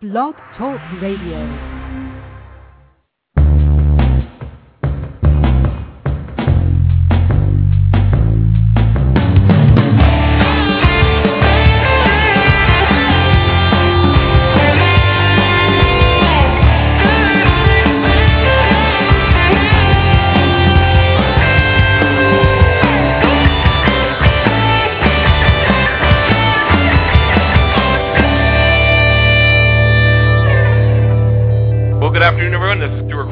[0.00, 1.79] Blog Talk Radio.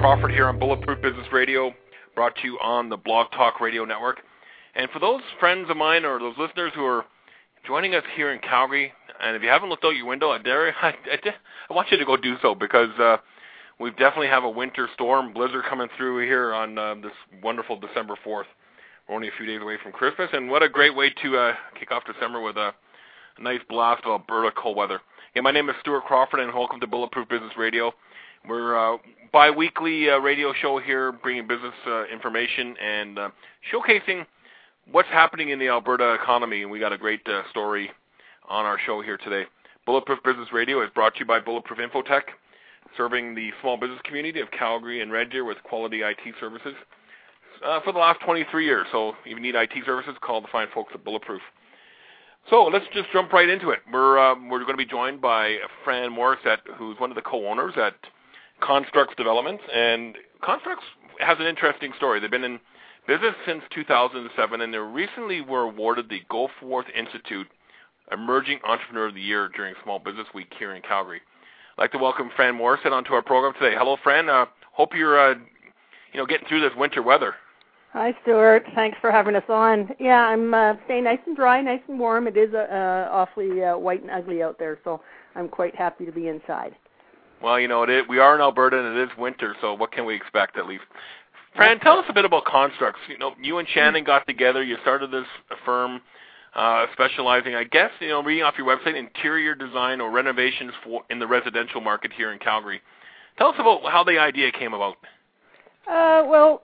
[0.09, 1.70] Crawford here on Bulletproof Business Radio,
[2.14, 4.20] brought to you on the Blog Talk Radio Network.
[4.75, 7.05] And for those friends of mine or those listeners who are
[7.67, 8.91] joining us here in Calgary,
[9.23, 11.19] and if you haven't looked out your window, I dare I, I,
[11.69, 13.19] I want you to go do so because uh,
[13.78, 17.12] we definitely have a winter storm blizzard coming through here on uh, this
[17.43, 18.45] wonderful December 4th.
[19.06, 21.53] We're only a few days away from Christmas, and what a great way to uh,
[21.78, 22.72] kick off December with a,
[23.37, 25.03] a nice blast of Alberta cold weather.
[25.34, 27.93] Yeah, my name is Stuart Crawford, and welcome to Bulletproof Business Radio.
[28.48, 28.97] We're a
[29.33, 33.29] bi-weekly uh, radio show here, bringing business uh, information and uh,
[33.73, 34.27] showcasing
[34.91, 36.62] what's happening in the Alberta economy.
[36.62, 37.91] And we got a great uh, story
[38.49, 39.45] on our show here today.
[39.87, 42.23] Bulletproof Business Radio is brought to you by Bulletproof Infotech,
[42.97, 46.75] serving the small business community of Calgary and Red Deer with quality IT services
[47.65, 48.87] uh, for the last 23 years.
[48.93, 51.43] So if you need IT services, call the fine folks at Bulletproof.
[52.51, 53.81] So let's just jump right into it.
[53.93, 57.75] We're uh, we're going to be joined by Fran Morisset, who's one of the co-owners
[57.77, 57.95] at
[58.61, 60.77] Kon-strux Development, and Kon-strux
[61.20, 62.20] has an interesting story.
[62.20, 62.61] They've been in
[63.06, 67.49] business since 2007, and they recently were awarded the GoForth Institute
[68.12, 71.21] Emerging Entrepreneur of the Year during Small Business Week here in Calgary.
[71.77, 73.77] I'd like to welcome Fran Morisset onto our program today.
[73.78, 74.28] Hello, Fran.
[74.28, 75.34] Uh, hope you're uh,
[76.12, 77.34] you know getting through this winter weather.
[77.93, 78.66] Hi, Stuart.
[78.75, 79.91] Thanks for having us on.
[79.99, 82.27] Yeah, I'm uh, staying nice and dry, nice and warm.
[82.27, 85.00] It is uh, awfully uh, white and ugly out there, so
[85.34, 86.75] I'm quite happy to be inside.
[87.43, 89.93] Well, you know, it is, we are in Alberta and it is winter, so what
[89.93, 90.84] can we expect at least?
[91.54, 92.94] Fran, tell us a bit about Kon-strux.
[93.09, 94.62] You know, you and Shannon got together.
[94.62, 95.26] You started this
[95.65, 96.00] firm
[96.54, 101.03] uh, specializing, I guess, you know, reading off your website, interior design or renovations for
[101.10, 102.81] in the residential market here in Calgary.
[103.38, 104.97] Tell us about how the idea came about.
[105.87, 106.62] Uh, well,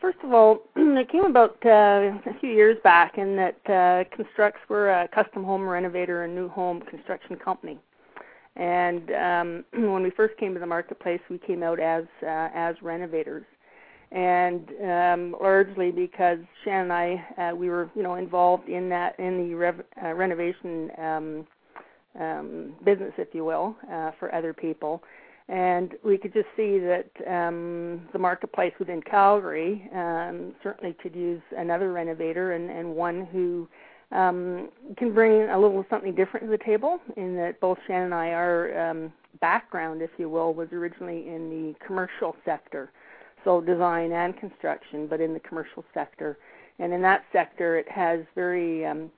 [0.00, 4.52] first of all, it came about uh, a few years back in that uh, Kon-strux
[4.68, 7.78] were a custom home renovator and new home construction company.
[8.56, 12.76] And um, when we first came to the marketplace, we came out as uh, as
[12.82, 13.44] renovators,
[14.12, 19.18] and um, largely because Shannon and I uh, we were you know involved in that
[19.18, 21.46] in the rev- uh, renovation um,
[22.18, 25.02] um, business, if you will, uh, for other people,
[25.48, 31.42] and we could just see that um, the marketplace within Calgary um, certainly could use
[31.56, 33.68] another renovator and, and one who
[34.12, 38.14] um, can bring a little something different to the table in that both Shannon and
[38.14, 42.90] I, our um, background, if you will, was originally in the commercial sector,
[43.44, 46.38] so design and construction, but in the commercial sector.
[46.78, 49.10] And in that sector, it has very, um,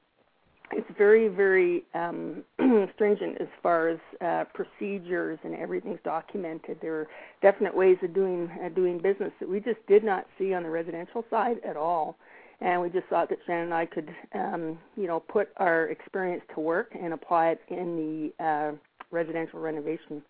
[0.73, 2.45] it's very, very um,
[2.95, 6.79] stringent as far as uh, procedures and everything's documented.
[6.81, 7.09] There are
[7.43, 10.71] definite ways of doing uh, doing business that we just did not see on the
[10.71, 12.17] residential side at all
[12.61, 16.43] and we just thought that Shannon and I could, um, you know, put our experience
[16.55, 18.73] to work and apply it in the uh,
[19.11, 20.23] residential renovation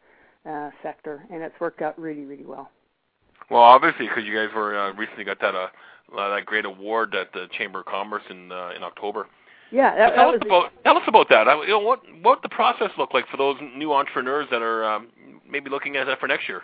[0.48, 2.70] uh, sector, and it's worked out really, really well.
[3.50, 5.68] Well, obviously, because you guys were uh, recently got that uh,
[6.16, 9.26] uh, that great award at the Chamber of Commerce in uh, in October.
[9.70, 11.48] Yeah, that, tell that us was about tell us about that.
[11.48, 14.84] I, you know, what what the process looked like for those new entrepreneurs that are
[14.84, 15.08] um,
[15.48, 16.62] maybe looking at that for next year.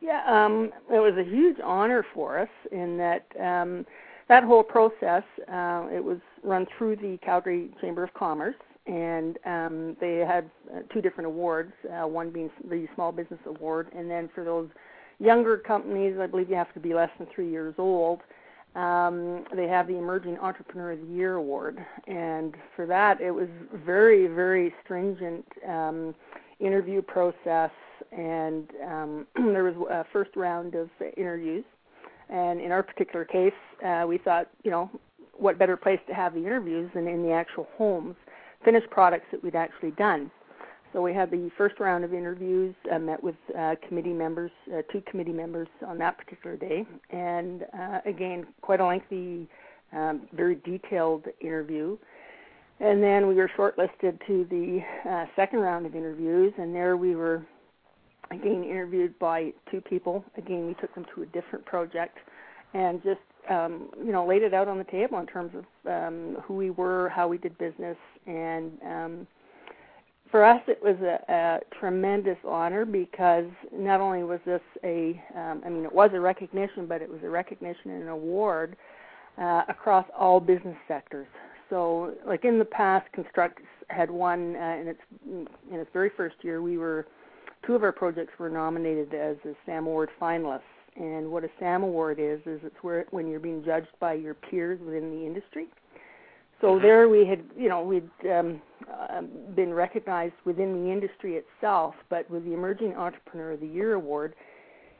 [0.00, 3.26] Yeah, um, it was a huge honor for us in that.
[3.40, 3.84] Um,
[4.32, 8.54] that whole process, uh, it was run through the Calgary Chamber of Commerce,
[8.86, 11.70] and um, they had uh, two different awards.
[11.92, 14.70] Uh, one being the Small Business Award, and then for those
[15.18, 18.20] younger companies, I believe you have to be less than three years old.
[18.74, 23.48] Um, they have the Emerging Entrepreneur of the Year award, and for that, it was
[23.84, 26.14] very, very stringent um,
[26.58, 27.70] interview process,
[28.12, 30.88] and um, there was a first round of
[31.18, 31.64] interviews
[32.32, 33.52] and in our particular case,
[33.86, 34.90] uh, we thought, you know,
[35.34, 38.16] what better place to have the interviews than in the actual homes,
[38.64, 40.30] finished products that we'd actually done.
[40.92, 42.74] So we had the first round of interviews.
[42.92, 47.64] I met with uh, committee members, uh, two committee members on that particular day, and
[47.78, 49.48] uh, again, quite a lengthy,
[49.92, 51.96] um, very detailed interview.
[52.80, 57.14] And then we were shortlisted to the uh, second round of interviews, and there we
[57.14, 57.42] were
[58.30, 60.24] again interviewed by two people.
[60.36, 62.18] Again, we took them to a different project,
[62.74, 63.20] and just
[63.50, 66.70] um, you know laid it out on the table in terms of um, who we
[66.70, 67.96] were, how we did business,
[68.26, 69.26] and um,
[70.32, 75.62] for us, it was a, a tremendous honor because not only was this a, um,
[75.64, 78.74] I mean, it was a recognition, but it was a recognition and an award
[79.38, 81.26] uh, across all business sectors.
[81.68, 86.36] So, like in the past, Construct had won uh, in its in its very first
[86.42, 86.62] year.
[86.62, 87.06] We were
[87.66, 90.60] two of our projects were nominated as a SAM Award finalists.
[90.96, 94.34] And what a SAM Award is is it's where when you're being judged by your
[94.34, 95.68] peers within the industry.
[96.60, 96.82] So Mm-hmm.
[96.82, 99.22] there we had, you know, we'd um, uh,
[99.56, 104.34] been recognized within the industry itself, but with the Emerging Entrepreneur of the Year award,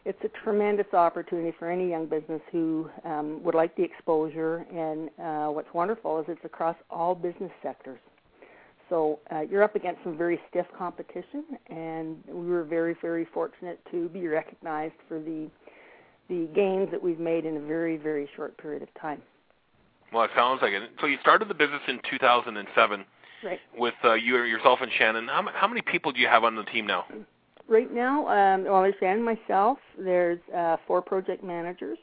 [0.05, 4.67] it's a tremendous opportunity for any young business who um, would like the exposure.
[4.75, 8.01] And uh, what's wonderful is it's across all business sectors.
[8.93, 13.81] So uh, you're up against some very stiff competition, and we were very, very fortunate
[13.91, 15.49] to be recognized for the
[16.29, 19.23] the gains that we've made in a very, very short period of time.
[20.13, 20.83] Well, it sounds like it.
[21.01, 23.05] So you started the business in 2007
[23.43, 23.59] Right.
[23.77, 25.27] with uh, you yourself and Shannon.
[25.27, 27.07] How, how many people do you have on the team now?
[27.69, 29.79] Right now, um, well, there's Shannon and myself.
[29.99, 31.99] There's uh, four project managers.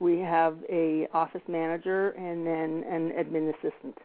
[0.00, 3.96] We have a office manager and then an admin assistant.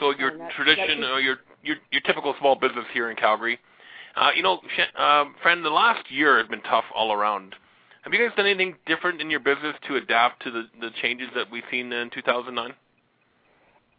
[0.00, 3.58] So your that- tradition, that- uh, your, your your typical small business here in Calgary.
[4.16, 4.60] Uh, you know,
[4.96, 7.54] uh, Fran, the last year has been tough all around.
[8.02, 11.28] Have you guys done anything different in your business to adapt to the, the changes
[11.36, 12.72] that we've seen in 2009?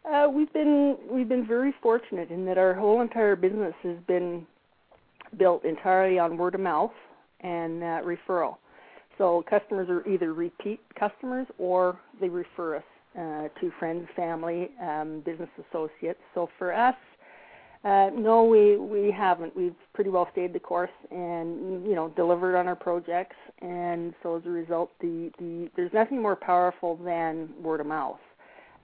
[0.04, 4.44] Uh, we've been we've been very fortunate in that our whole entire business has been
[5.38, 6.92] built entirely on word of mouth
[7.40, 8.56] and uh, referral.
[9.18, 12.84] So customers are either repeat customers or they refer us
[13.18, 16.20] uh, to friends, family, um, business associates.
[16.34, 16.96] So for us,
[17.84, 19.56] uh, no, we we haven't.
[19.56, 23.36] We've pretty well stayed the course and you know delivered on our projects.
[23.60, 28.20] And so as a result, the the there's nothing more powerful than word of mouth.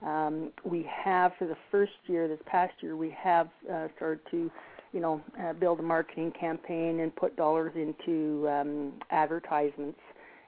[0.05, 4.49] Um, we have for the first year, this past year, we have uh, started to,
[4.93, 9.99] you know, uh, build a marketing campaign and put dollars into um, advertisements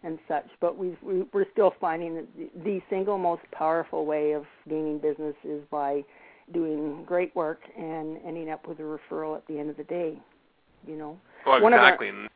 [0.04, 0.48] and such.
[0.60, 5.00] But we've, we, we're still finding that the, the single most powerful way of gaining
[5.00, 6.04] business is by
[6.54, 10.18] doing great work and ending up with a referral at the end of the day.
[10.88, 11.18] You know.
[11.46, 12.10] Well, One our- exactly.
[12.10, 12.30] and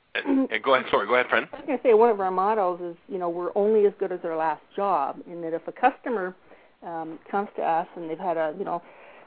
[0.63, 0.85] go ahead.
[0.91, 1.47] Sorry, go ahead, Fran.
[1.51, 3.93] I was going to say one of our mottos is, you know, we're only as
[3.99, 5.19] good as our last job.
[5.27, 6.35] In that, if a customer
[6.83, 8.81] um, comes to us and they've had a, you know,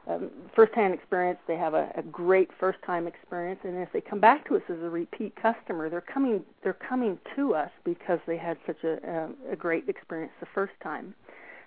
[0.09, 4.47] um, first-hand experience, they have a, a great first-time experience, and if they come back
[4.49, 8.57] to us as a repeat customer, they're coming, they're coming to us because they had
[8.67, 11.15] such a, um, a great experience the first time.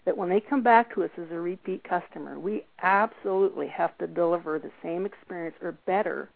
[0.06, 4.08] That when they come back to us as a repeat customer, we absolutely have to
[4.08, 6.30] deliver the same experience or better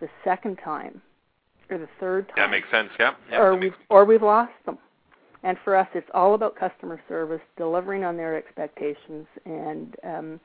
[0.00, 1.00] the second time
[1.70, 2.90] or the third time That makes sense.
[2.98, 3.14] Yeah.
[3.30, 4.78] yeah or we've makes- or we've lost them.
[5.44, 9.26] And for us, it's all about customer service, delivering on their expectations.
[9.44, 10.40] And um,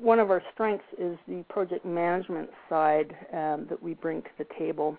[0.00, 4.46] one of our strengths is the project management side um, that we bring to the
[4.58, 4.96] table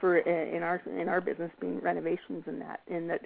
[0.00, 3.20] for uh, in our in our business being renovations and that in that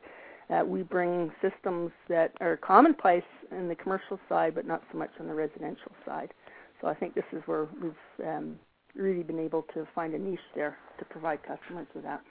[0.50, 5.10] uh, we bring systems that are commonplace in the commercial side, but not so much
[5.20, 6.32] on the residential side.
[6.80, 8.56] So I think this is where we've um,
[8.94, 12.22] really been able to find a niche there to provide customers with that.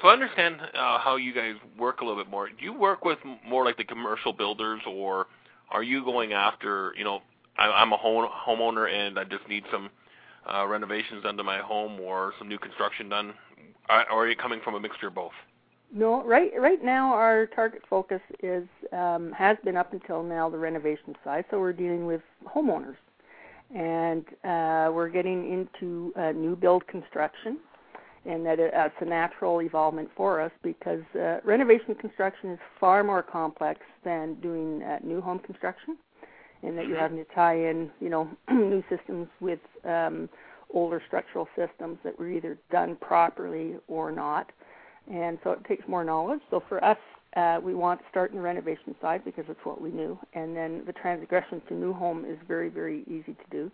[0.00, 2.48] So I understand uh, how you guys work a little bit more.
[2.48, 5.26] Do you work with more like the commercial builders, or
[5.70, 7.20] are you going after, you know,
[7.58, 9.90] I, I'm a home, homeowner and I just need some
[10.52, 13.34] uh, renovations done to my home or some new construction done,
[13.88, 15.32] or are you coming from a mixture of both?
[15.92, 20.58] No, right right now our target focus is um, has been up until now the
[20.58, 21.44] renovation side.
[21.50, 22.96] So we're dealing with homeowners,
[23.74, 27.58] and uh, we're getting into uh, new build construction,
[28.26, 32.58] and that it, uh, it's a natural evolvement for us because uh, renovation construction is
[32.80, 35.96] far more complex than doing uh, new home construction,
[36.62, 40.28] and that you're having to tie in you know new systems with um,
[40.72, 44.50] older structural systems that were either done properly or not
[45.12, 46.40] and so it takes more knowledge.
[46.50, 46.98] So for us,
[47.36, 50.56] uh, we want to start in the renovation side because it's what we knew, and
[50.56, 53.70] then the transgression to new home is very, very easy to do.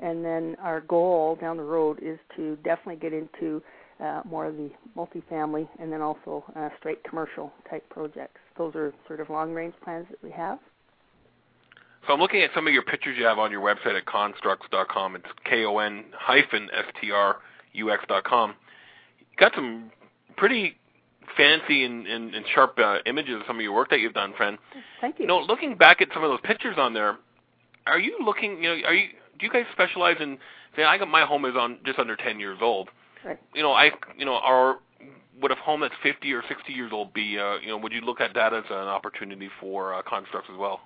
[0.00, 3.62] And then our goal down the road is to definitely get into
[4.00, 8.40] uh, more of the multifamily and then also uh, straight commercial type projects.
[8.56, 10.58] Those are sort of long range plans that we have.
[12.06, 15.16] So I'm looking at some of your pictures you have on your website at konstrux.com.
[15.16, 18.50] It's K-O-N hyphen S-T-R-U-X.com.
[18.50, 19.90] You got some
[20.36, 20.76] pretty
[21.36, 24.32] fancy and, and, and sharp uh, images of some of your work that you've done,
[24.36, 24.58] Fran.
[25.00, 25.24] Thank you.
[25.24, 27.18] You know, looking back at some of those pictures on there,
[27.86, 28.62] are you looking?
[28.62, 29.08] You know, are you?
[29.38, 30.38] Do you guys specialize in?
[30.76, 32.88] Say, I got my home is on just under 10 years old.
[33.28, 33.38] Right.
[33.54, 34.78] You know, I, you know, are
[35.40, 37.38] would a home that's 50 or 60 years old be?
[37.38, 40.58] Uh, you know, would you look at that as an opportunity for uh, Kon-strux as
[40.58, 40.80] well?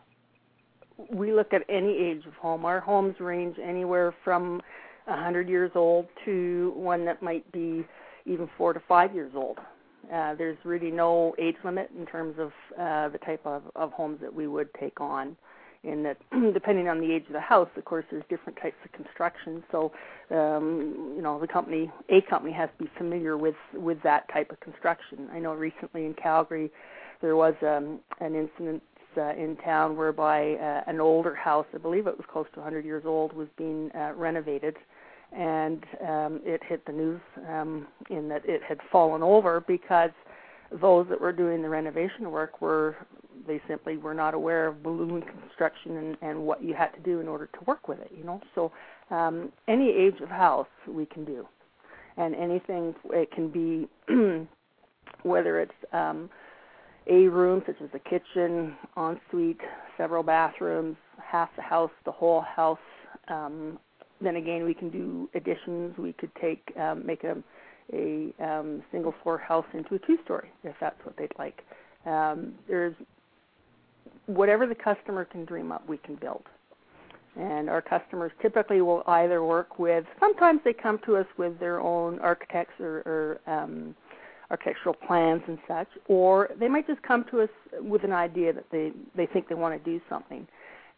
[1.10, 2.64] we look at any age of home.
[2.64, 4.60] Our homes range anywhere from
[5.06, 7.84] a 100 years old to one that might be
[8.26, 9.58] even four to five years old.
[10.12, 14.18] Uh, there's really no age limit in terms of uh, the type of, of homes
[14.20, 15.36] that we would take on.
[15.84, 16.16] In that,
[16.54, 19.64] depending on the age of the house, of course, there's different types of construction.
[19.72, 19.92] So,
[20.30, 24.52] um, you know, the company, a company, has to be familiar with with that type
[24.52, 25.28] of construction.
[25.32, 26.70] I know recently in Calgary,
[27.20, 28.82] there was um, an incident
[29.16, 32.84] uh, in town whereby uh, an older house, I believe it was close to 100
[32.84, 34.76] years old, was being uh, renovated,
[35.32, 40.10] and um, it hit the news um, in that it had fallen over because
[40.80, 42.96] those that were doing the renovation work were
[43.46, 47.20] they simply were not aware of balloon construction and, and what you had to do
[47.20, 48.10] in order to work with it.
[48.16, 48.72] You know, so
[49.10, 51.46] um, any age of house we can do,
[52.16, 53.88] and anything it can be
[55.22, 56.30] whether it's um,
[57.08, 59.60] a room such as a kitchen, ensuite,
[59.96, 62.78] several bathrooms, half the house, the whole house.
[63.28, 63.78] Um,
[64.20, 65.96] then again, we can do additions.
[65.98, 67.36] We could take um, make a
[67.92, 71.62] a um, single floor house into a two story if that's what they'd like.
[72.06, 72.94] Um, there's
[74.26, 76.42] whatever the customer can dream up, we can build.
[77.38, 80.04] And our customers typically will either work with.
[80.20, 83.94] Sometimes they come to us with their own architects or, or um,
[84.50, 87.48] architectural plans and such, or they might just come to us
[87.80, 90.46] with an idea that they they think they want to do something,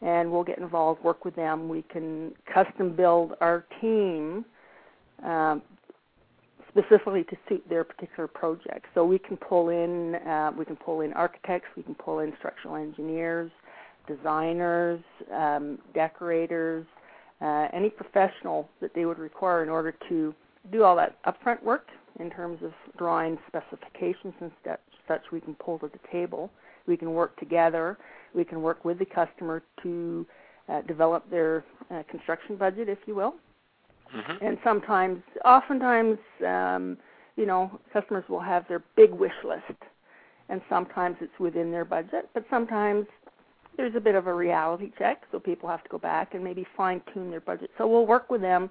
[0.03, 1.69] and we'll get involved, work with them.
[1.69, 4.45] We can custom build our team
[5.25, 5.63] um,
[6.77, 8.87] specifically to suit their particular project.
[8.95, 12.33] So we can pull in uh, we can pull in architects, we can pull in
[12.39, 13.51] structural engineers,
[14.07, 15.01] designers,
[15.33, 16.85] um, decorators,
[17.41, 20.35] uh, any professional that they would require in order to
[20.73, 21.89] do all that upfront work
[22.21, 26.51] in terms of drawing specifications and such, such we can pull to the table.
[26.87, 27.99] We can work together.
[28.35, 30.27] We can work with the customer to
[30.69, 33.35] uh, develop their uh, construction budget, if you will.
[34.15, 34.45] Mm-hmm.
[34.45, 36.97] And sometimes, oftentimes, um,
[37.37, 39.81] you know, customers will have their big wish list,
[40.49, 43.07] and sometimes it's within their budget, but sometimes
[43.77, 46.65] there's a bit of a reality check, so people have to go back and maybe
[46.77, 47.71] fine tune their budget.
[47.77, 48.71] So we'll work with them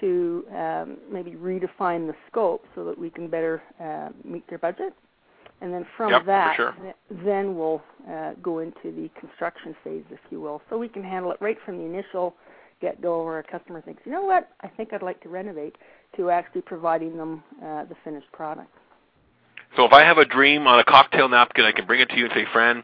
[0.00, 4.92] to um, maybe redefine the scope so that we can better uh, meet their budget.
[5.62, 6.74] And then from Yep, that, sure.
[6.82, 10.60] th- then we'll uh, go into the construction phase, if you will.
[10.68, 12.34] So we can handle it right from the initial
[12.80, 15.76] get go where a customer thinks, you know what, I think I'd like to renovate,
[16.16, 18.70] to actually providing them uh, the finished product.
[19.76, 22.16] So if I have a dream on a cocktail napkin, I can bring it to
[22.16, 22.82] you and say, "Fran,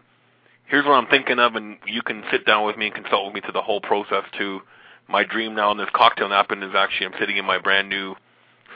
[0.66, 3.34] here's what I'm thinking of," and you can sit down with me and consult with
[3.34, 4.25] me to the whole process.
[4.38, 4.61] To
[5.08, 8.14] my dream now on this cocktail napkin is actually I'm sitting in my brand new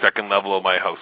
[0.00, 0.99] second level of my house.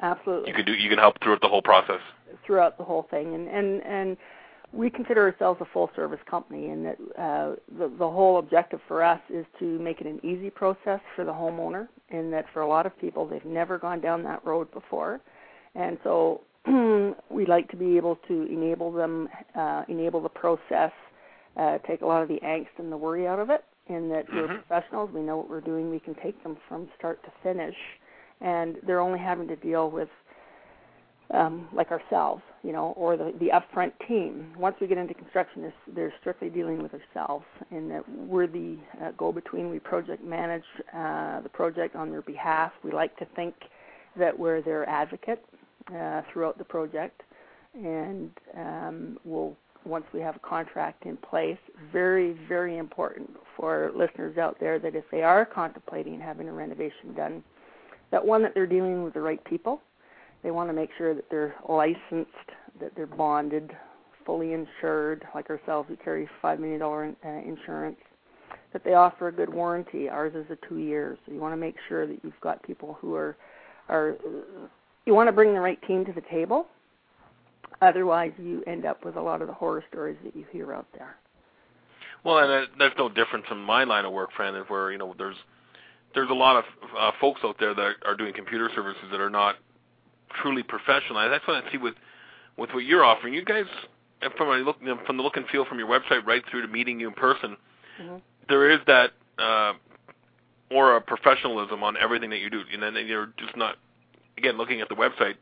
[0.00, 0.50] Absolutely.
[0.50, 2.00] You can do you can help throughout the whole process.
[2.44, 4.16] throughout the whole thing and and and
[4.72, 9.02] we consider ourselves a full service company and that uh, the the whole objective for
[9.02, 12.68] us is to make it an easy process for the homeowner and that for a
[12.68, 15.20] lot of people they've never gone down that road before.
[15.74, 16.42] And so
[17.30, 20.92] we like to be able to enable them uh, enable the process
[21.56, 24.26] uh, take a lot of the angst and the worry out of it in that
[24.32, 24.62] we're Mhm.
[24.66, 25.10] professionals.
[25.12, 25.90] We know what we're doing.
[25.90, 27.76] We can take them from start to finish.
[28.40, 30.10] And they're only having to deal with
[31.30, 34.52] um, like ourselves, you know, or the, the upfront team.
[34.56, 38.76] Once we get into construction, they're, they're strictly dealing with ourselves, and that we're the
[39.02, 39.70] uh, go-between.
[39.70, 40.64] We project manage
[40.94, 42.72] uh, the project on their behalf.
[42.84, 43.54] We like to think
[44.16, 45.44] that we're their advocate
[45.94, 47.22] uh, throughout the project,
[47.74, 51.58] and um, we'll once we have a contract in place.
[51.92, 57.14] Very, very important for listeners out there that if they are contemplating having a renovation
[57.16, 57.44] done,
[58.10, 59.80] that one that they're dealing with the right people
[60.46, 62.30] they want to make sure that they're licensed,
[62.80, 63.72] that they're bonded,
[64.24, 65.90] fully insured, like ourselves.
[65.90, 67.96] We carry five million dollar uh, insurance.
[68.72, 70.08] That they offer a good warranty.
[70.08, 71.18] Ours is a two years.
[71.26, 73.36] So you want to make sure that you've got people who are
[73.88, 74.14] are.
[75.04, 76.68] You want to bring the right team to the table.
[77.82, 80.86] Otherwise, you end up with a lot of the horror stories that you hear out
[80.96, 81.16] there.
[82.22, 85.12] Well, and that, that's no different from my line of work, Fran, where you know
[85.18, 85.36] there's
[86.14, 86.64] there's a lot of
[86.96, 89.56] uh, folks out there that are doing computer services that are not
[90.42, 91.18] truly professional.
[91.18, 91.94] And that's what I see with
[92.56, 93.34] with what you're offering.
[93.34, 93.66] You guys
[94.36, 97.00] from a look from the look and feel from your website right through to meeting
[97.00, 97.56] you in person,
[98.00, 98.22] Mhm.
[98.48, 99.74] there is that uh,
[100.70, 102.62] aura of professionalism on everything that you do.
[102.72, 103.76] And then you're just not
[104.38, 105.36] again looking at the website.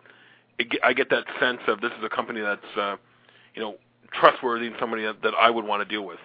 [0.59, 2.97] It, I get that sense of this is a company that's uh,
[3.55, 3.77] you know
[4.13, 6.19] trustworthy and somebody that, that I would want to deal with.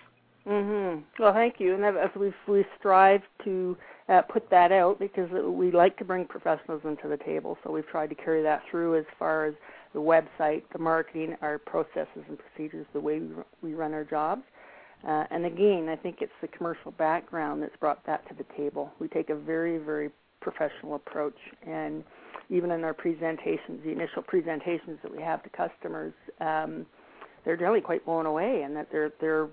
[0.48, 1.04] Mhm.
[1.20, 1.76] Well, thank you.
[1.76, 3.78] And as we we strive to
[4.10, 7.58] uh, put that out because we like to bring professionalism to the table.
[7.64, 9.54] So we've tried to carry that through as far as
[9.94, 13.30] the website, the marketing, our processes and procedures, the way we,
[13.62, 14.42] we run our jobs.
[15.08, 18.92] Uh, and again, I think it's the commercial background that's brought that to the table.
[19.00, 20.10] We take a very, very
[20.42, 22.04] professional approach, and
[22.50, 26.86] even in our presentations, the initial presentations that we have to customers, um,
[27.46, 29.48] they're generally quite blown away, and that they're they're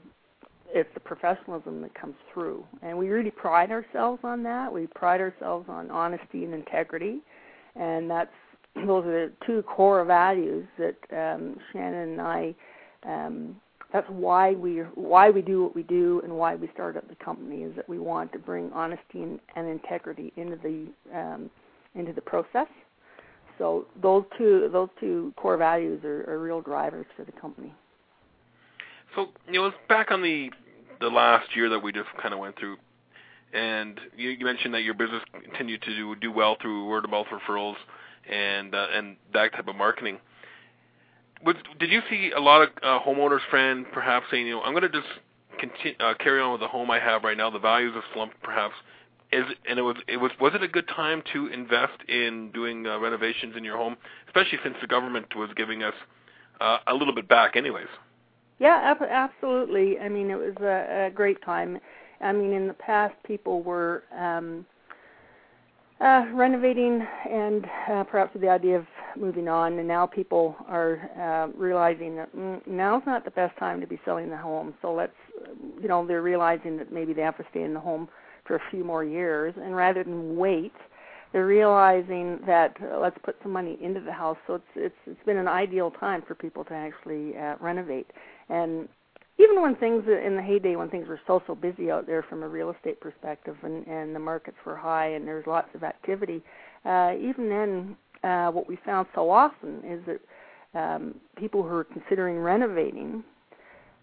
[0.77, 4.73] it's the professionalism that comes through, and we really pride ourselves on that.
[4.73, 7.21] We pride ourselves on honesty and integrity,
[7.75, 8.31] and that's
[8.75, 12.55] those are the two core values that um, Shannon and I.
[13.05, 13.57] Um,
[13.93, 17.63] that's why we why we do what we do and why we started the company
[17.63, 21.51] is that we want to bring honesty and, and integrity into the um,
[21.95, 22.67] into the process.
[23.57, 27.73] So those two those two core values are, are real drivers for the company.
[29.15, 30.51] So you know, back on the
[31.01, 32.77] the last year that we just kind of went through,
[33.53, 37.11] and you, you mentioned that your business continued to do do well through word of
[37.11, 37.77] mouth referrals
[38.31, 40.19] and uh, and that type of marketing.
[41.45, 44.73] Was, did you see a lot of uh, homeowners, Fran, perhaps saying, you know, I'm
[44.73, 45.07] going to just
[45.59, 47.51] continue, uh, carry on with the home I have right now.
[47.51, 48.75] The values have slumped, perhaps.
[49.33, 52.87] Is and it was it was was it a good time to invest in doing
[52.87, 53.97] uh, renovations in your home,
[54.29, 55.95] especially since the government was giving us
[56.61, 57.89] uh, a little bit back, anyways.
[58.59, 59.99] Yeah, ab- absolutely.
[59.99, 61.79] I mean, it was a, a great time.
[62.21, 64.65] I mean, in the past, people were um,
[66.01, 68.87] uh, renovating and uh, perhaps with the idea of
[69.19, 73.81] moving on, and now people are uh, realizing that mm, now's not the best time
[73.81, 74.75] to be selling the home.
[74.83, 75.13] So let's,
[75.81, 78.09] you know, they're realizing that maybe they have to stay in the home
[78.47, 80.73] for a few more years, and rather than wait,
[81.33, 84.39] they're realizing that uh, let's put some money into the house.
[84.47, 88.07] So it's it's it's been an ideal time for people to actually uh, renovate.
[88.49, 88.89] And
[89.39, 92.43] even when things in the heyday when things were so so busy out there from
[92.43, 96.43] a real estate perspective and and the markets were high and there's lots of activity,
[96.85, 97.97] uh, even then
[98.29, 100.21] uh, what we found so often is that
[100.79, 103.23] um, people who are considering renovating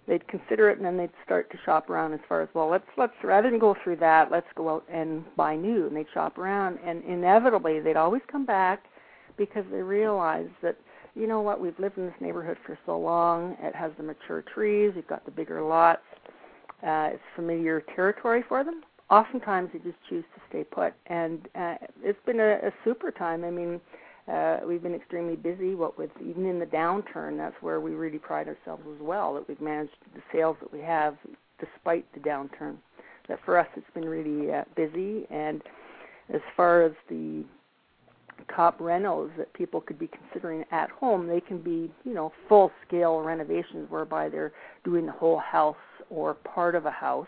[0.07, 2.87] they'd consider it and then they'd start to shop around as far as well let's
[2.97, 6.37] let's rather than go through that let's go out and buy new and they'd shop
[6.37, 6.77] around.
[6.85, 8.83] And inevitably they'd always come back
[9.37, 10.77] because they realize that
[11.15, 14.43] you know what we've lived in this neighborhood for so long it has the mature
[14.53, 16.01] trees we've got the bigger lots
[16.83, 21.75] uh, it's familiar territory for them oftentimes they just choose to stay put and uh,
[22.01, 23.79] it's been a, a super time i mean
[24.31, 25.75] uh, we've been extremely busy.
[25.75, 29.33] What with even in the downturn, that's where we really pride ourselves as well.
[29.33, 31.17] That we've managed the sales that we have
[31.59, 32.77] despite the downturn.
[33.27, 35.27] That for us, it's been really uh, busy.
[35.29, 35.61] And
[36.33, 37.43] as far as the
[38.55, 42.71] top renos that people could be considering at home, they can be you know full
[42.87, 44.53] scale renovations whereby they're
[44.83, 45.75] doing the whole house
[46.09, 47.27] or part of a house.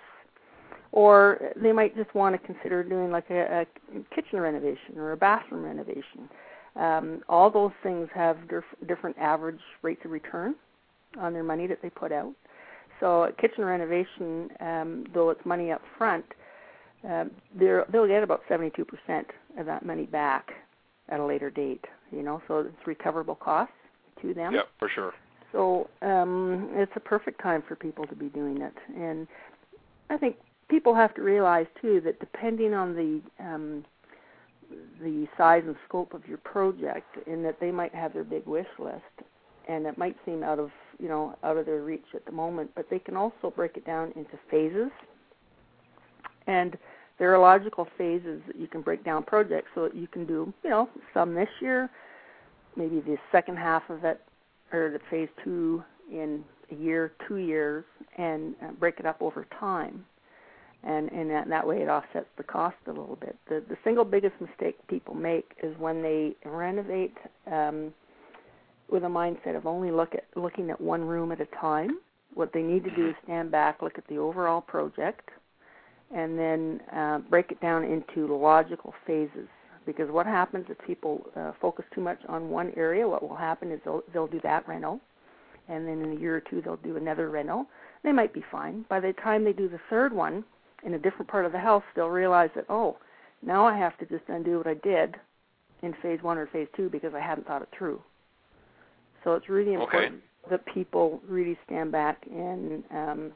[0.92, 5.18] Or they might just want to consider doing like a, a kitchen renovation or a
[5.18, 6.30] bathroom renovation
[6.76, 10.56] um, all those things have dif- different average rates of return
[11.20, 12.34] on their money that they put out.
[13.00, 16.26] So a kitchen renovation, um, though it's money up front,
[17.08, 18.86] um, they'll get about 72%
[19.58, 20.52] of that money back
[21.10, 21.86] at a later date.
[22.12, 23.74] You know, so it's recoverable costs
[24.22, 24.54] to them.
[24.54, 25.14] Yeah, for sure.
[25.52, 29.28] So um, it's a perfect time for people to be doing it, and
[30.10, 30.36] I think
[30.70, 33.86] people have to realize too that depending on the um,
[35.02, 38.68] the size and scope of your project in that they might have their big wish
[38.80, 39.04] list
[39.68, 42.70] and it might seem out of you know out of their reach at the moment
[42.76, 44.92] but they can also break it down into phases
[46.48, 46.78] and
[47.18, 50.54] there are logical phases that you can break down projects so that you can do
[50.64, 51.90] you know some this year
[52.76, 54.22] maybe the second half of it
[54.72, 57.84] or the phase two in a year two years
[58.18, 60.04] and uh, break it up over time
[60.86, 63.36] and and that, that way it offsets the cost a little bit.
[63.50, 67.18] The the single biggest mistake people make is when they renovate
[67.52, 67.94] um,
[68.90, 72.00] with a mindset of only look at looking at one room at a time.
[72.34, 75.30] What they need to do is stand back, look at the overall project,
[76.14, 79.48] and then uh, break it down into logical phases.
[79.86, 83.08] Because what happens if people uh, focus too much on one area?
[83.08, 85.00] What will happen is they'll they'll do that reno,
[85.70, 87.68] and then in a year or two they'll do another reno.
[88.04, 88.86] They might be fine.
[88.90, 90.44] By the time they do the third one,
[90.86, 92.98] in a different part of the house they'll realize that oh
[93.42, 95.16] now i have to just undo what i did
[95.82, 98.00] in phase one or phase two because i hadn't thought it through
[99.24, 103.32] so it's really important that people really stand back and um,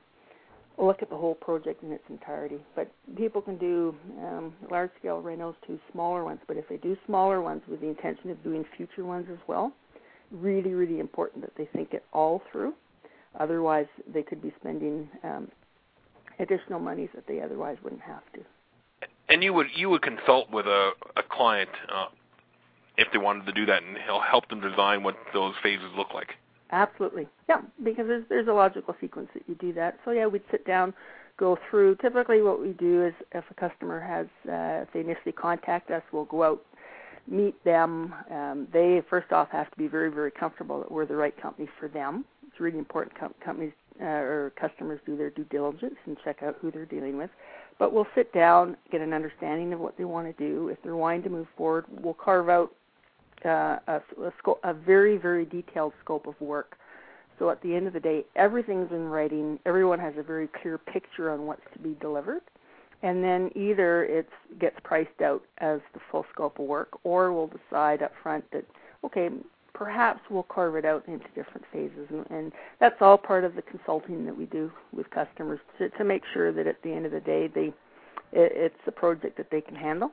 [0.82, 2.60] look at the whole project in its entirety.
[2.76, 6.40] But people can do um, large scale renos to smaller ones.
[6.48, 9.74] But if they do smaller ones with the intention of doing future ones as well,
[10.32, 12.74] really, really important that they think it all through.
[13.40, 15.50] Otherwise, they could be spending um,
[16.40, 18.40] additional monies that they otherwise wouldn't have to.
[19.30, 22.08] And you would you would consult with a a client uh,
[22.98, 26.14] if they wanted to do that, and he'll help them design what those phases look
[26.14, 26.30] like.
[26.72, 29.98] Absolutely, yeah, because there's there's a logical sequence that you do that.
[30.06, 30.94] So yeah, we'd sit down,
[31.38, 31.96] go through.
[31.96, 36.04] Typically, what we do is if a customer has, uh, if they initially contact us,
[36.12, 36.62] we'll go out,
[37.28, 38.14] meet them.
[38.30, 41.68] Um, they first off have to be very very comfortable that we're the right company
[41.80, 42.24] for them.
[42.48, 46.58] It's really important com- companies uh, or customers do their due diligence and check out
[46.62, 47.32] who they're dealing with.
[47.80, 50.68] But we'll sit down, get an understanding of what they want to do.
[50.68, 52.72] If they're wanting to move forward, we'll carve out
[53.46, 56.78] uh, a, a, scope, a very, very detailed scope of work.
[57.38, 59.60] So at the end of the day, everything's in writing.
[59.66, 62.42] Everyone has a very clear picture on what's to be delivered.
[63.02, 64.28] And then either it
[64.60, 68.66] gets priced out as the full scope of work, or we'll decide up front that,
[69.06, 69.30] okay,
[69.74, 72.08] perhaps we'll carve it out into different phases.
[72.10, 76.04] And, and that's all part of the consulting that we do with customers to, to
[76.04, 77.74] make sure that at the end of the day, they
[78.32, 80.12] it, it's a project that they can handle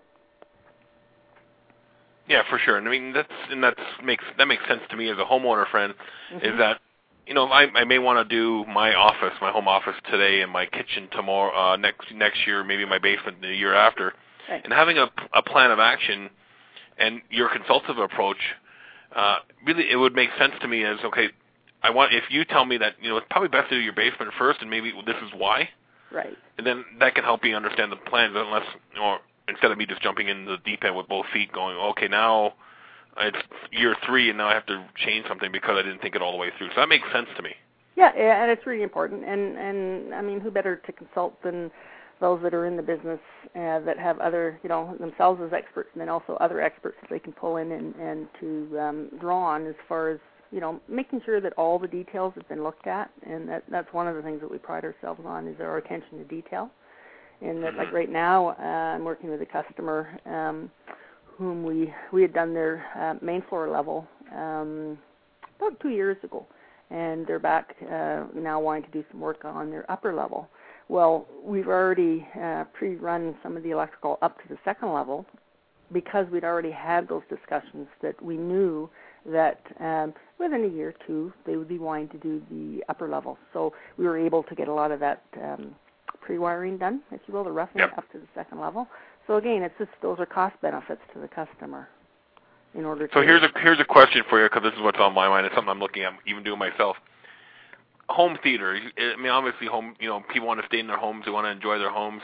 [2.28, 2.76] yeah, for sure.
[2.76, 5.68] And I mean that's and that makes that makes sense to me as a homeowner
[5.70, 5.94] friend.
[6.32, 6.44] Mm-hmm.
[6.44, 6.80] Is that
[7.26, 10.50] you know I I may want to do my office, my home office today, and
[10.50, 14.12] my kitchen tomorrow, uh, next next year, maybe my basement the year after,
[14.48, 14.62] right.
[14.64, 16.30] and having a a plan of action,
[16.98, 18.38] and your consultative approach,
[19.14, 21.28] uh, really it would make sense to me as okay.
[21.82, 23.92] I want if you tell me that you know it's probably best to do your
[23.92, 25.68] basement first, and maybe this is why.
[26.10, 26.36] Right.
[26.56, 29.86] And then that can help me understand the plans, unless you or instead of me
[29.86, 32.54] just jumping in the deep end with both feet, going, okay, now
[33.18, 33.38] it's
[33.70, 36.32] year three, and now I have to change something because I didn't think it all
[36.32, 36.68] the way through.
[36.68, 37.50] So that makes sense to me.
[37.96, 39.24] Yeah, and it's really important.
[39.24, 41.70] And and I mean, who better to consult than
[42.20, 43.20] those that are in the business
[43.54, 47.10] uh, that have other, you know, themselves as experts, and then also other experts that
[47.10, 50.18] they can pull in and and to um, draw on as far as
[50.52, 53.92] you know, making sure that all the details have been looked at, and that that's
[53.92, 56.70] one of the things that we pride ourselves on is our attention to detail
[57.40, 60.70] in that like right now uh, I'm working with a customer um,
[61.36, 64.98] whom we we had done their uh, main floor level um,
[65.58, 66.46] about two years ago,
[66.90, 70.48] and they're back uh, now wanting to do some work on their upper level.
[70.88, 75.26] Well, we've already uh, pre-run some of the electrical up to the second level
[75.92, 78.88] because we'd already had those discussions that we knew
[79.24, 83.08] that um, within a year or two they would be wanting to do the upper
[83.08, 83.36] level.
[83.52, 85.74] So we were able to get a lot of that um,
[86.26, 87.96] pre-wiring done, if you will, the roughing yep.
[87.96, 88.88] up to the second level.
[89.26, 91.88] So again, it's just those are cost benefits to the customer.
[92.74, 93.08] In order.
[93.14, 95.46] So here's a here's a question for you because this is what's on my mind.
[95.46, 96.96] It's something I'm looking at, even doing myself.
[98.10, 98.78] Home theater.
[98.98, 99.94] I mean, obviously, home.
[99.98, 101.24] You know, people want to stay in their homes.
[101.24, 102.20] They want to enjoy their homes.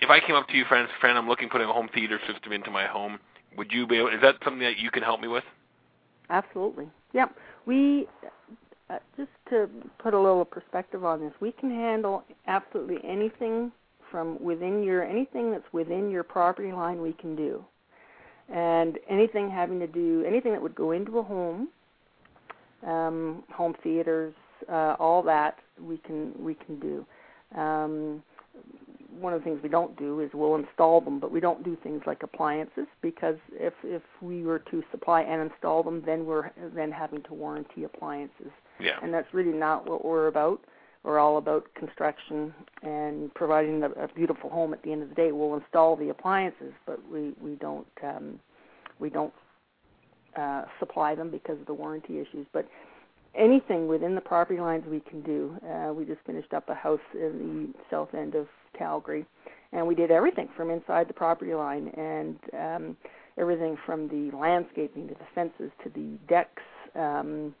[0.00, 2.52] If I came up to you, friends, friend, I'm looking putting a home theater system
[2.52, 3.20] into my home.
[3.56, 4.08] Would you be able?
[4.08, 5.44] Is that something that you can help me with?
[6.30, 6.88] Absolutely.
[7.12, 7.36] Yep.
[7.64, 8.08] We
[8.90, 13.70] uh, just to put a little perspective on this, we can handle absolutely anything
[14.10, 17.00] from within your anything that's within your property line.
[17.00, 17.64] We can do,
[18.48, 21.68] and anything having to do anything that would go into a home,
[22.86, 24.34] um, home theaters,
[24.70, 27.06] uh, all that we can we can do.
[27.54, 28.22] Um,
[29.20, 31.76] one of the things we don't do is we'll install them, but we don't do
[31.82, 36.50] things like appliances because if if we were to supply and install them, then we're
[36.74, 38.50] then having to warranty appliances.
[38.80, 38.98] Yeah.
[39.02, 40.60] And that's really not what we're about.
[41.04, 44.72] We're all about construction and providing a, a beautiful home.
[44.72, 48.40] At the end of the day, we'll install the appliances, but we we don't um,
[48.98, 49.32] we don't
[50.36, 52.46] uh, supply them because of the warranty issues.
[52.52, 52.68] But
[53.34, 55.56] anything within the property lines we can do.
[55.66, 59.24] Uh, we just finished up a house in the south end of Calgary,
[59.72, 62.96] and we did everything from inside the property line and um,
[63.38, 66.62] everything from the landscaping to the fences to the decks.
[66.94, 67.54] Um,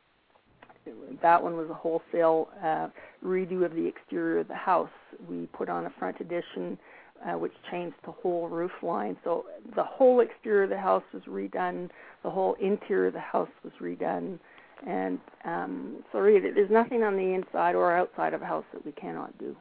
[1.22, 2.88] that one was a wholesale uh,
[3.24, 4.90] redo of the exterior of the house.
[5.28, 6.78] We put on a front addition,
[7.26, 9.16] uh, which changed the whole roof line.
[9.24, 11.90] So the whole exterior of the house was redone.
[12.22, 14.38] The whole interior of the house was redone.
[14.86, 18.84] And um, so really, there's nothing on the inside or outside of a house that
[18.84, 19.56] we cannot do.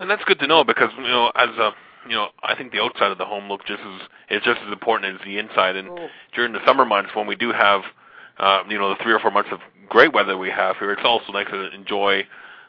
[0.00, 1.70] And that's good to know because you know, as a
[2.08, 4.72] you know, I think the outside of the home look just as is just as
[4.72, 5.76] important as the inside.
[5.76, 6.08] And oh.
[6.34, 7.82] during the summer months when we do have,
[8.38, 11.02] uh, you know, the three or four months of great weather we have here, it's
[11.04, 12.22] also nice to enjoy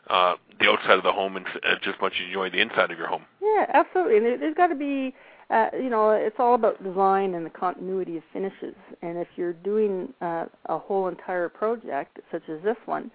[0.09, 3.07] uh, the outside of the home and uh, just much enjoy the inside of your
[3.07, 3.23] home.
[3.41, 4.17] Yeah, absolutely.
[4.17, 5.13] And there, there's got to be
[5.49, 8.75] uh, you know, it's all about design and the continuity of finishes.
[9.01, 13.11] And if you're doing uh, a whole entire project, such as this one,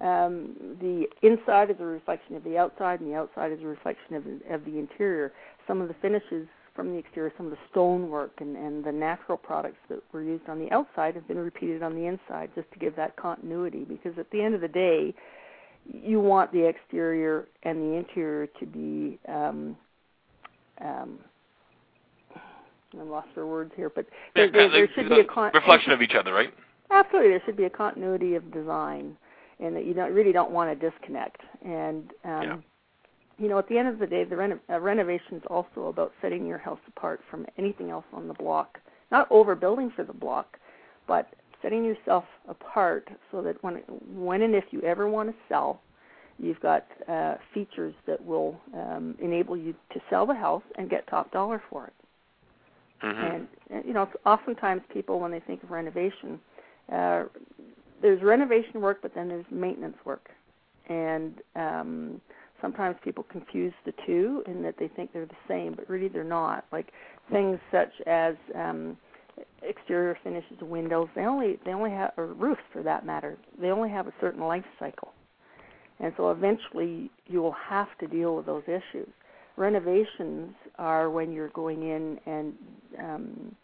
[0.00, 4.14] um, the inside is a reflection of the outside, and the outside is a reflection
[4.14, 5.32] of, of the interior.
[5.68, 6.48] Some of the finishes
[6.80, 10.48] from the exterior, some of the stonework and, and the natural products that were used
[10.48, 13.84] on the outside have been repeated on the inside, just to give that continuity.
[13.84, 15.14] Because at the end of the day,
[15.84, 19.76] you want the exterior and the interior to be um,
[20.80, 21.18] um,
[22.98, 26.00] I'm lost for words here, but there, there, there should be a con- reflection of
[26.00, 26.52] each other, right?
[26.90, 29.18] Absolutely, there should be a continuity of design,
[29.60, 31.42] and that you don't really don't want to disconnect.
[31.62, 32.56] And um, Yeah.
[33.40, 36.12] You know, at the end of the day, the reno- uh, renovation is also about
[36.20, 38.78] setting your house apart from anything else on the block.
[39.10, 40.58] Not overbuilding for the block,
[41.08, 41.26] but
[41.62, 43.76] setting yourself apart so that when
[44.14, 45.80] when and if you ever want to sell,
[46.38, 51.06] you've got uh, features that will um, enable you to sell the house and get
[51.08, 51.92] top dollar for it.
[53.00, 56.38] hmm And, and you know, oftentimes people when they think of renovation,
[56.92, 57.24] uh,
[58.02, 60.28] there's renovation work, but then there's maintenance work,
[60.88, 62.20] and um,
[62.60, 66.24] sometimes people confuse the two in that they think they're the same, but really they're
[66.24, 66.64] not.
[66.72, 66.88] Like
[67.30, 68.96] things such as um,
[69.62, 73.38] exterior finishes, windows, they only they only have or roofs for that matter.
[73.60, 75.12] They only have a certain life cycle,
[75.98, 79.08] and so eventually you will have to deal with those issues
[79.60, 82.54] renovations are when you're going in and
[82.98, 83.56] um,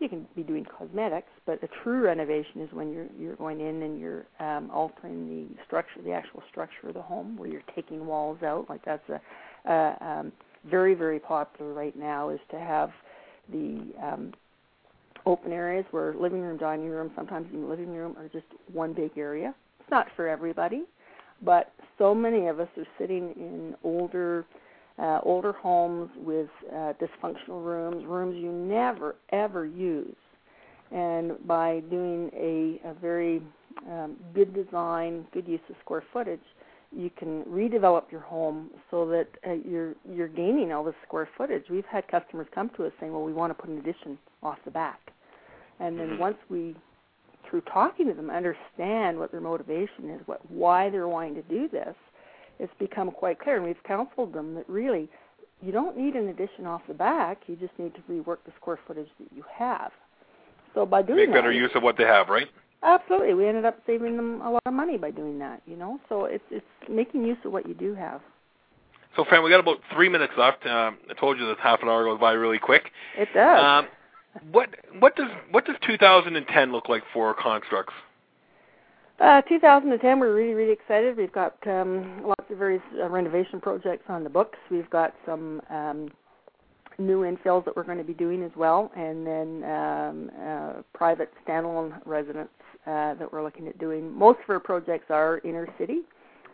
[0.00, 3.82] you can be doing cosmetics, but a true renovation is when you're you're going in
[3.82, 8.06] and you're um, altering the structure, the actual structure of the home, where you're taking
[8.06, 8.66] walls out.
[8.68, 9.20] Like that's a,
[9.70, 10.32] a um,
[10.64, 12.90] very very popular right now is to have
[13.52, 14.32] the um,
[15.26, 19.16] open areas where living room, dining room, sometimes even living room are just one big
[19.16, 19.54] area.
[19.80, 20.84] It's not for everybody,
[21.42, 24.46] but so many of us are sitting in older
[25.00, 30.14] uh, older homes with uh, dysfunctional rooms, rooms you never ever use.
[30.92, 33.42] And by doing a, a very
[33.88, 36.40] um, good design, good use of square footage,
[36.92, 41.64] you can redevelop your home so that uh, you're you're gaining all the square footage.
[41.70, 44.58] We've had customers come to us saying, "Well, we want to put an addition off
[44.64, 45.12] the back,"
[45.78, 46.18] and then Mhm.
[46.18, 46.74] once we,
[47.48, 51.68] through talking to them, understand what their motivation is, what why they're wanting to do
[51.68, 51.94] this,
[52.60, 55.08] it's become quite clear, and we've counseled them that really
[55.62, 57.38] you don't need an addition off the back.
[57.46, 59.90] You just need to rework the square footage that you have.
[60.74, 62.48] So by doing that, Make that, better use of what they have, right?
[62.82, 65.62] absolutely, we ended up saving them a lot of money by doing that.
[65.66, 68.20] You know, so it's it's making use of what you do have.
[69.16, 70.64] So, Fran, we got about three minutes left.
[70.66, 72.90] Um, I told you that half an hour goes by really quick.
[73.18, 73.62] It does.
[73.62, 73.88] Um,
[74.52, 74.68] what
[75.00, 77.86] what does what does 2010 look like for Kon-strux?
[79.20, 81.14] Uh, 2010, we're really, really excited.
[81.14, 84.58] We've got um, lots of various uh, renovation projects on the books.
[84.70, 86.08] We've got some um,
[86.98, 91.30] new infills that we're going to be doing as well, and then um, uh, private
[91.46, 92.52] standalone residents
[92.86, 94.10] uh, that we're looking at doing.
[94.10, 95.98] Most of our projects are inner city,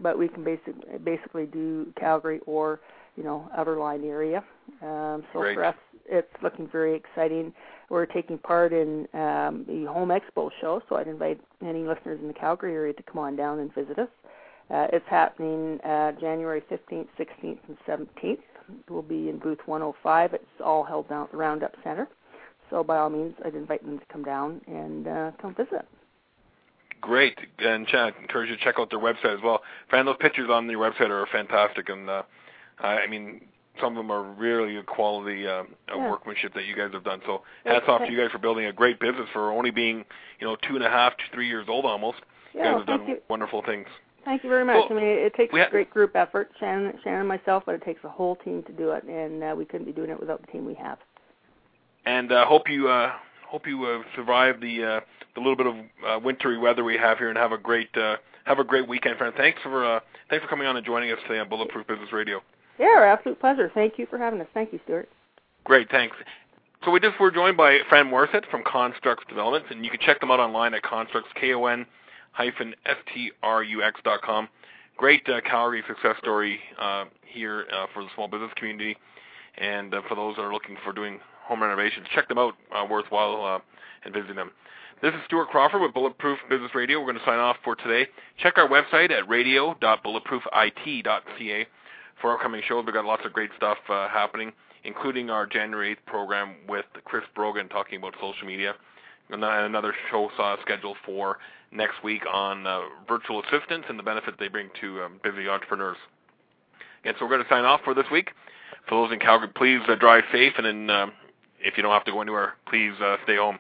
[0.01, 2.81] but we can basic, basically do Calgary or
[3.15, 4.43] you know outer line area.
[4.83, 5.55] Um, so Great.
[5.55, 5.77] for us,
[6.07, 7.53] it's looking very exciting.
[7.89, 12.29] We're taking part in um, the Home Expo show, so I'd invite any listeners in
[12.29, 14.09] the Calgary area to come on down and visit us.
[14.69, 18.39] Uh, it's happening uh, January 15th, 16th, and 17th.
[18.89, 20.35] We'll be in booth 105.
[20.35, 22.09] It's all held down at the Roundup Center.
[22.71, 25.87] So by all means, I'd invite them to come down and uh, come visit.
[27.01, 29.63] Great, and ch- encourage you to check out their website as well.
[29.89, 32.23] Fran, those pictures on your website are fantastic, and uh,
[32.81, 33.43] I mean,
[33.81, 36.11] some of them are really good quality uh, Yeah.
[36.11, 37.21] workmanship that you guys have done.
[37.27, 40.05] So, Yeah, hats off to you guys for building a great business for only being,
[40.41, 42.19] you know, two and a half to three years old almost.
[42.53, 43.23] You Yeah, guys well, have done you.
[43.29, 43.87] wonderful things.
[44.25, 44.75] Thank you very much.
[44.75, 47.77] Well, I mean, it takes a ha- great group effort, Shannon, Shannon and myself, but
[47.77, 50.19] it takes a whole team to do it, and uh, we couldn't be doing it
[50.19, 50.99] without the team we have.
[52.07, 53.13] And uh, hope you uh,
[53.49, 55.01] hope you uh, survive the uh,
[55.35, 55.75] the little bit of
[56.07, 59.17] uh, wintry weather we have here, and have a great uh, have a great weekend,
[59.19, 59.33] Fran.
[59.37, 62.43] Thanks for uh, thanks for coming on and joining us today on Bulletproof Business Radio.
[62.79, 63.71] Yeah, absolute pleasure.
[63.75, 64.47] Thank you for having us.
[64.55, 65.09] Thank you, Stuart.
[65.65, 66.17] Great, thanks.
[66.85, 70.21] So we just were joined by Fran Morisset from Kon-strux Developments, and you can check
[70.21, 71.87] them out online at Kon-strux K O N
[72.33, 74.49] hyphen S T R U X dot com.
[74.97, 78.97] Great uh, Calgary success story uh, here uh, for the small business community,
[79.59, 82.55] and uh, for those that are looking for doing home renovations, check them out.
[82.75, 83.59] Uh, worthwhile uh,
[84.05, 84.53] and visiting them.
[85.03, 87.01] This is Stuart Crawford with Bulletproof Business Radio.
[87.01, 88.09] We're going to sign off for today.
[88.39, 91.67] Check our website at radio.bulletproofit.ca
[92.21, 92.85] for upcoming shows.
[92.85, 94.53] We've got lots of great stuff uh, happening,
[94.85, 98.75] including our January 8th program with Chris Brogan talking about social media.
[99.31, 101.39] And another show uh, scheduled for
[101.73, 105.97] next week on uh, virtual assistants and the benefit they bring to um, busy entrepreneurs.
[107.05, 108.31] And so we're going to sign off for this week.
[108.89, 111.13] for those in Calgary, please uh, drive safe, and then um,
[111.61, 113.59] if you don't have to go anywhere, please uh, stay home.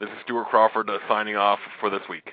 [0.00, 2.32] This is Stuart Crawford uh, signing off for this week.